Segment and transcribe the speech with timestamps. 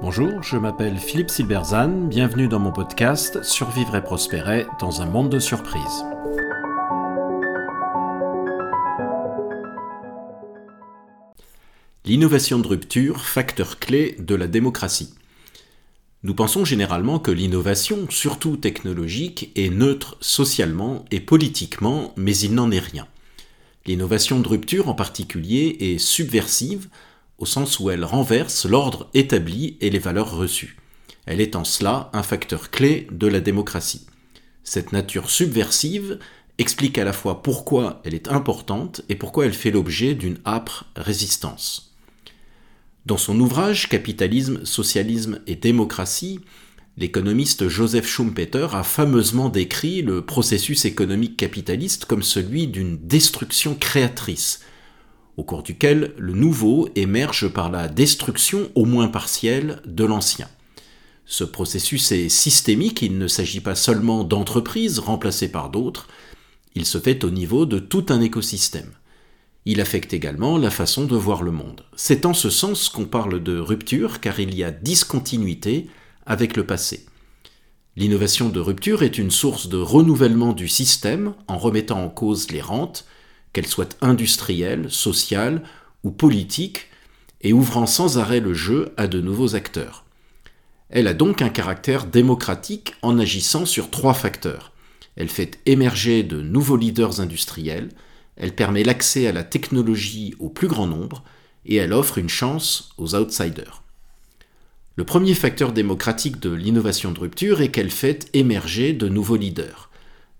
[0.00, 5.30] Bonjour, je m'appelle Philippe Silberzan, bienvenue dans mon podcast Survivre et prospérer dans un monde
[5.30, 6.04] de surprises.
[12.04, 15.12] L'innovation de rupture, facteur clé de la démocratie.
[16.22, 22.70] Nous pensons généralement que l'innovation, surtout technologique, est neutre socialement et politiquement, mais il n'en
[22.70, 23.08] est rien.
[23.86, 26.88] L'innovation de rupture en particulier est subversive,
[27.38, 30.76] au sens où elle renverse l'ordre établi et les valeurs reçues.
[31.26, 34.06] Elle est en cela un facteur clé de la démocratie.
[34.64, 36.18] Cette nature subversive
[36.58, 40.86] explique à la fois pourquoi elle est importante et pourquoi elle fait l'objet d'une âpre
[40.96, 41.94] résistance.
[43.04, 46.40] Dans son ouvrage Capitalisme, socialisme et démocratie,
[46.96, 54.60] l'économiste Joseph Schumpeter a fameusement décrit le processus économique capitaliste comme celui d'une destruction créatrice,
[55.36, 60.48] au cours duquel le nouveau émerge par la destruction au moins partielle de l'ancien.
[61.26, 66.08] Ce processus est systémique, il ne s'agit pas seulement d'entreprises remplacées par d'autres,
[66.74, 68.92] il se fait au niveau de tout un écosystème.
[69.64, 71.84] Il affecte également la façon de voir le monde.
[71.96, 75.88] C'est en ce sens qu'on parle de rupture, car il y a discontinuité
[76.26, 77.06] avec le passé.
[77.96, 82.60] L'innovation de rupture est une source de renouvellement du système en remettant en cause les
[82.60, 83.06] rentes,
[83.52, 85.62] qu'elles soient industrielles, sociales
[86.04, 86.88] ou politiques,
[87.40, 90.04] et ouvrant sans arrêt le jeu à de nouveaux acteurs.
[90.90, 94.72] Elle a donc un caractère démocratique en agissant sur trois facteurs.
[95.16, 97.88] Elle fait émerger de nouveaux leaders industriels,
[98.36, 101.24] elle permet l'accès à la technologie au plus grand nombre,
[101.64, 103.82] et elle offre une chance aux outsiders.
[104.98, 109.90] Le premier facteur démocratique de l'innovation de rupture est qu'elle fait émerger de nouveaux leaders.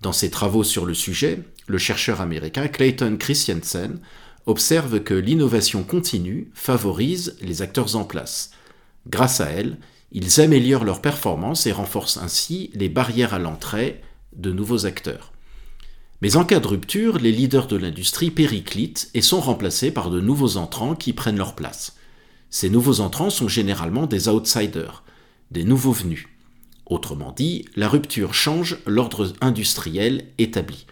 [0.00, 4.00] Dans ses travaux sur le sujet, le chercheur américain Clayton Christensen
[4.46, 8.50] observe que l'innovation continue favorise les acteurs en place.
[9.06, 9.76] Grâce à elle,
[10.10, 14.00] ils améliorent leur performance et renforcent ainsi les barrières à l'entrée
[14.34, 15.34] de nouveaux acteurs.
[16.22, 20.22] Mais en cas de rupture, les leaders de l'industrie périclitent et sont remplacés par de
[20.22, 21.94] nouveaux entrants qui prennent leur place.
[22.50, 25.02] Ces nouveaux entrants sont généralement des outsiders,
[25.50, 26.26] des nouveaux venus.
[26.86, 30.86] Autrement dit, la rupture change l'ordre industriel établi.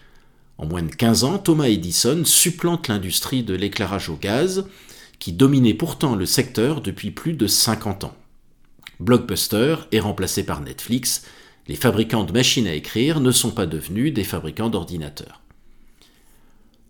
[0.57, 4.67] En moins de 15 ans, Thomas Edison supplante l'industrie de l'éclairage au gaz,
[5.19, 8.15] qui dominait pourtant le secteur depuis plus de 50 ans.
[8.99, 11.23] Blockbuster est remplacé par Netflix,
[11.67, 15.41] les fabricants de machines à écrire ne sont pas devenus des fabricants d'ordinateurs.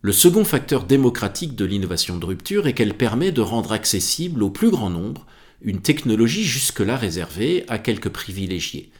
[0.05, 4.51] Le second facteur démocratique de l'innovation de rupture est qu'elle permet de rendre accessible au
[4.51, 5.25] plus grand nombre
[5.63, 8.91] une technologie jusque-là réservée à quelques privilégiés.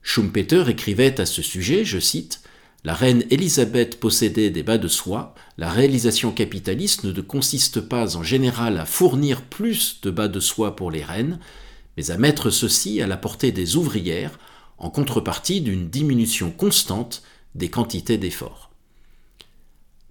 [0.00, 2.40] Schumpeter écrivait à ce sujet, je cite,
[2.84, 8.22] la reine Élisabeth possédait des bas de soie, la réalisation capitaliste ne consiste pas en
[8.22, 11.38] général à fournir plus de bas de soie pour les reines,
[11.98, 14.38] mais à mettre ceci à la portée des ouvrières
[14.78, 17.22] en contrepartie d'une diminution constante
[17.54, 18.73] des quantités d'efforts.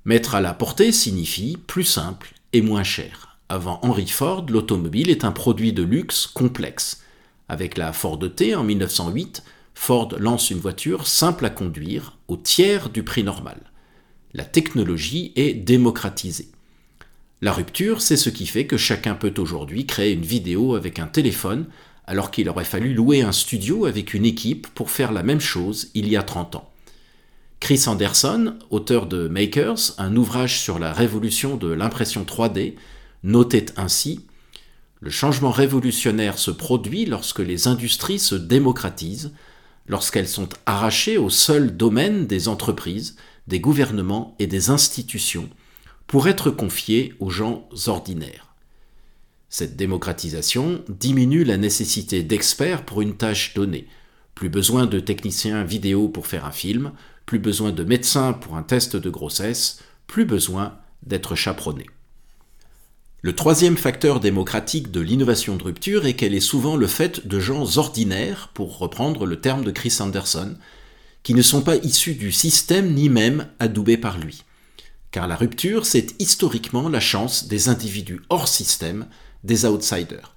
[0.05, 3.37] Mettre à la portée signifie plus simple et moins cher.
[3.47, 7.01] Avant Henry Ford, l'automobile est un produit de luxe complexe.
[7.47, 9.43] Avec la Ford T en 1908,
[9.73, 13.71] Ford lance une voiture simple à conduire au tiers du prix normal.
[14.33, 16.49] La technologie est démocratisée.
[17.41, 21.07] La rupture, c'est ce qui fait que chacun peut aujourd'hui créer une vidéo avec un
[21.07, 21.65] téléphone,
[22.07, 25.91] alors qu'il aurait fallu louer un studio avec une équipe pour faire la même chose
[25.93, 26.72] il y a 30 ans.
[27.63, 32.73] Chris Anderson, auteur de Makers, un ouvrage sur la révolution de l'impression 3D,
[33.23, 34.25] notait ainsi
[34.99, 39.31] Le changement révolutionnaire se produit lorsque les industries se démocratisent,
[39.87, 43.15] lorsqu'elles sont arrachées au seul domaine des entreprises,
[43.47, 45.49] des gouvernements et des institutions,
[46.05, 48.53] pour être confiées aux gens ordinaires.
[49.47, 53.87] Cette démocratisation diminue la nécessité d'experts pour une tâche donnée.
[54.35, 56.91] Plus besoin de techniciens vidéo pour faire un film,
[57.25, 61.85] plus besoin de médecins pour un test de grossesse, plus besoin d'être chaperonné.
[63.21, 67.39] Le troisième facteur démocratique de l'innovation de rupture est qu'elle est souvent le fait de
[67.39, 70.57] gens ordinaires, pour reprendre le terme de Chris Anderson,
[71.23, 74.43] qui ne sont pas issus du système ni même adoubés par lui.
[75.11, 79.05] Car la rupture, c'est historiquement la chance des individus hors système,
[79.45, 80.35] des outsiders.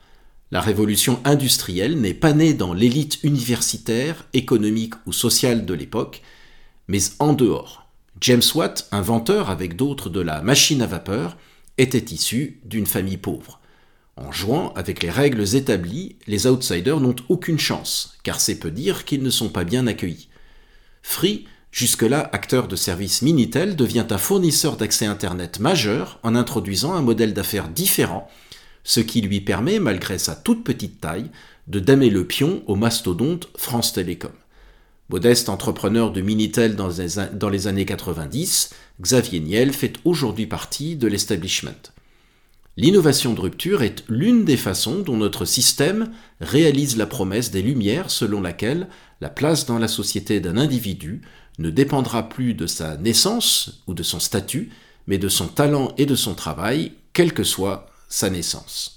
[0.53, 6.23] La révolution industrielle n'est pas née dans l'élite universitaire, économique ou sociale de l'époque,
[6.87, 7.89] mais en dehors.
[8.21, 11.37] James Watt, inventeur avec d'autres de la machine à vapeur,
[11.79, 13.61] était issu d'une famille pauvre.
[14.17, 19.05] En jouant avec les règles établies, les outsiders n'ont aucune chance, car c'est peu dire
[19.05, 20.29] qu'ils ne sont pas bien accueillis.
[21.03, 21.47] Free,
[21.77, 27.35] Jusque-là, acteur de service Minitel devient un fournisseur d'accès Internet majeur en introduisant un modèle
[27.35, 28.31] d'affaires différent,
[28.87, 31.29] ce qui lui permet, malgré sa toute petite taille,
[31.67, 34.31] de damer le pion au mastodonte France Télécom.
[35.09, 38.71] Modeste entrepreneur de Minitel dans les, années 90,
[39.03, 41.91] Xavier Niel fait aujourd'hui partie de l'establishment.
[42.77, 48.11] L'innovation de rupture est l'une des façons dont notre système réalise la promesse des Lumières
[48.11, 48.87] selon laquelle
[49.21, 51.23] la place dans la société d'un individu
[51.59, 54.71] ne dépendra plus de sa naissance ou de son statut,
[55.09, 58.97] mais de son talent et de son travail, quelle que soit sa naissance.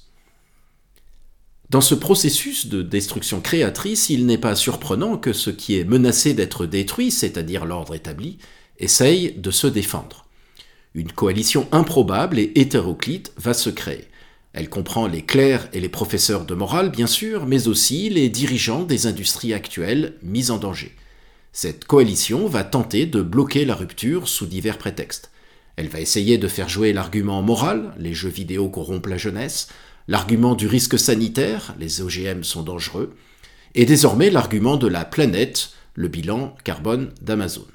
[1.70, 6.34] Dans ce processus de destruction créatrice, il n'est pas surprenant que ce qui est menacé
[6.34, 8.40] d'être détruit, c'est-à-dire l'ordre établi,
[8.80, 10.26] essaye de se défendre.
[10.96, 14.08] Une coalition improbable et hétéroclite va se créer.
[14.54, 18.84] Elle comprend les clercs et les professeurs de morale, bien sûr, mais aussi les dirigeants
[18.84, 20.96] des industries actuelles mises en danger.
[21.52, 25.30] Cette coalition va tenter de bloquer la rupture sous divers prétextes.
[25.80, 29.70] Elle va essayer de faire jouer l'argument moral, les jeux vidéo corrompent la jeunesse,
[30.10, 33.16] l'argument du risque sanitaire, les OGM sont dangereux,
[33.76, 37.66] et désormais l'argument de la planète, le bilan carbone d'Amazon.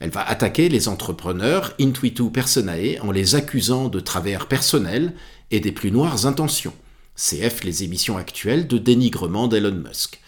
[0.00, 5.14] Elle va attaquer les entrepreneurs intuitu personae en les accusant de travers personnels
[5.50, 6.74] et des plus noires intentions.
[7.16, 10.20] CF les émissions actuelles de dénigrement d'Elon Musk.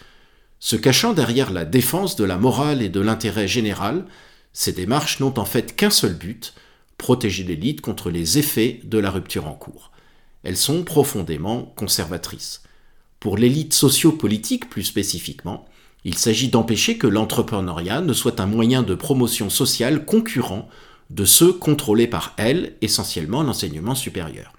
[0.59, 4.05] Se cachant derrière la défense de la morale et de l'intérêt général,
[4.51, 6.55] ces démarches n'ont en fait qu'un seul but,
[7.03, 9.91] protéger l'élite contre les effets de la rupture en cours.
[10.43, 12.63] Elles sont profondément conservatrices.
[13.19, 15.65] Pour l'élite sociopolitique plus spécifiquement,
[16.05, 20.69] il s'agit d'empêcher que l'entrepreneuriat ne soit un moyen de promotion sociale concurrent
[21.09, 24.53] de ceux contrôlés par elle, essentiellement l'enseignement supérieur.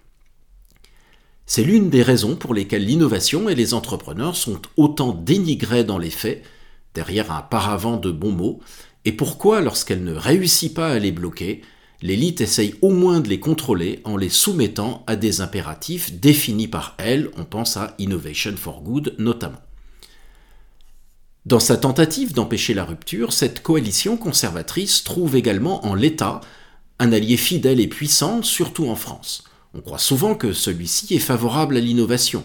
[1.47, 6.11] C'est l'une des raisons pour lesquelles l'innovation et les entrepreneurs sont autant dénigrés dans les
[6.11, 6.43] faits,
[6.93, 8.61] derrière un paravent de bons mots,
[9.07, 11.63] et pourquoi, lorsqu'elle ne réussit pas à les bloquer,
[12.03, 16.95] l'élite essaye au moins de les contrôler en les soumettant à des impératifs définis par
[16.99, 19.61] elle, on pense à Innovation for Good notamment.
[21.47, 26.41] Dans sa tentative d'empêcher la rupture, cette coalition conservatrice trouve également en l'État
[26.99, 29.45] un allié fidèle et puissant, surtout en France.
[29.75, 32.45] On croit souvent que celui-ci est favorable à l'innovation.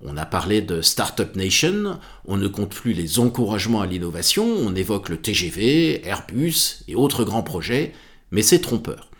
[0.00, 4.74] On a parlé de Startup Nation, on ne compte plus les encouragements à l'innovation, on
[4.74, 7.94] évoque le TGV, Airbus et autres grands projets,
[8.30, 9.10] mais c'est trompeur.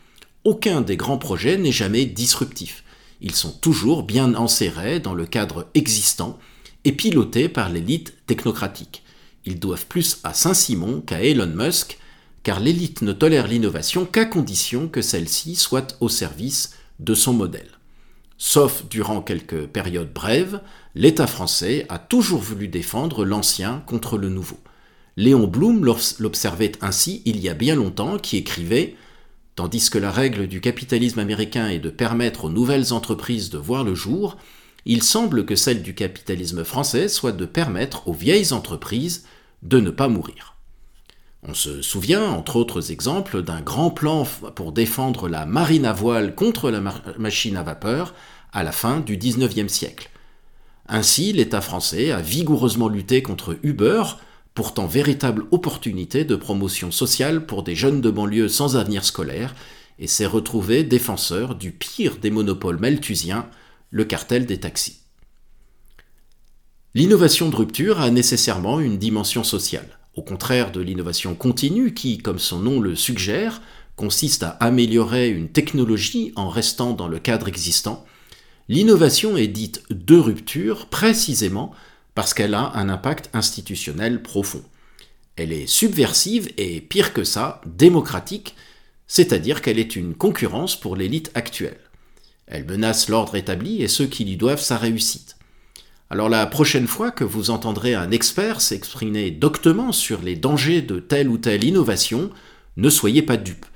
[0.44, 2.85] Aucun des grands projets n'est jamais disruptif.
[3.20, 6.38] Ils sont toujours bien enserrés dans le cadre existant
[6.85, 9.03] et pilotés par l'élite technocratique.
[9.44, 11.99] Ils doivent plus à Saint-Simon qu'à Elon Musk,
[12.43, 17.70] car l'élite ne tolère l'innovation qu'à condition que celle-ci soit au service de son modèle.
[18.38, 20.61] Sauf durant quelques périodes brèves,
[20.94, 24.59] l'État français a toujours voulu défendre l'ancien contre le nouveau.
[25.16, 25.84] Léon Blum
[26.18, 28.96] l'observait ainsi il y a bien longtemps, qui écrivait
[29.54, 33.84] Tandis que la règle du capitalisme américain est de permettre aux nouvelles entreprises de voir
[33.84, 34.36] le jour,
[34.84, 39.24] il semble que celle du capitalisme français soit de permettre aux vieilles entreprises
[39.62, 40.56] de ne pas mourir.
[41.42, 46.34] On se souvient, entre autres exemples, d'un grand plan pour défendre la marine à voile
[46.34, 46.82] contre la
[47.18, 48.14] machine à vapeur
[48.52, 50.10] à la fin du XIXe siècle.
[50.88, 54.02] Ainsi, l'État français a vigoureusement lutté contre Uber,
[54.56, 59.55] pourtant véritable opportunité de promotion sociale pour des jeunes de banlieue sans avenir scolaire,
[59.99, 63.47] et s'est retrouvé défenseur du pire des monopoles malthusiens,
[63.91, 65.03] le cartel des taxis.
[66.95, 72.38] L'innovation de rupture a nécessairement une dimension sociale, au contraire de l'innovation continue qui, comme
[72.38, 73.61] son nom le suggère,
[73.95, 78.07] consiste à améliorer une technologie en restant dans le cadre existant.
[78.71, 81.75] L'innovation est dite de rupture précisément
[82.16, 84.62] parce qu'elle a un impact institutionnel profond.
[85.37, 88.56] Elle est subversive et, pire que ça, démocratique,
[89.06, 91.78] c'est-à-dire qu'elle est une concurrence pour l'élite actuelle.
[92.46, 95.37] Elle menace l'ordre établi et ceux qui lui doivent sa réussite.
[96.08, 101.00] Alors la prochaine fois que vous entendrez un expert s'exprimer doctement sur les dangers de
[101.00, 102.30] telle ou telle innovation,
[102.78, 103.66] ne soyez pas dupe.